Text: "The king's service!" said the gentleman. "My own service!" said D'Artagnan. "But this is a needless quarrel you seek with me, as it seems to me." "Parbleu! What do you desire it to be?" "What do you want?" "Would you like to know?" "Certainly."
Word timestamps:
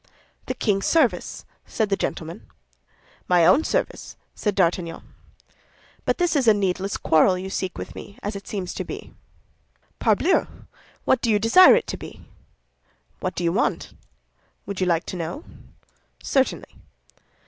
"The 0.47 0.55
king's 0.55 0.87
service!" 0.87 1.45
said 1.67 1.89
the 1.89 1.95
gentleman. 1.95 2.47
"My 3.27 3.45
own 3.45 3.63
service!" 3.63 4.15
said 4.33 4.55
D'Artagnan. 4.55 5.03
"But 6.05 6.17
this 6.17 6.35
is 6.35 6.47
a 6.47 6.55
needless 6.55 6.97
quarrel 6.97 7.37
you 7.37 7.51
seek 7.51 7.77
with 7.77 7.93
me, 7.93 8.17
as 8.23 8.35
it 8.35 8.47
seems 8.47 8.73
to 8.73 8.83
me." 8.83 9.13
"Parbleu! 9.99 10.47
What 11.05 11.21
do 11.21 11.29
you 11.29 11.37
desire 11.37 11.75
it 11.75 11.85
to 11.85 11.97
be?" 11.97 12.25
"What 13.19 13.35
do 13.35 13.43
you 13.43 13.53
want?" 13.53 13.93
"Would 14.65 14.81
you 14.81 14.87
like 14.87 15.05
to 15.05 15.17
know?" 15.17 15.43
"Certainly." 16.23 16.77